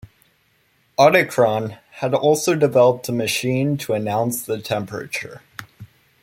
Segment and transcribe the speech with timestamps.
[0.97, 5.43] Audichron had also developed a machine to announce the temperature.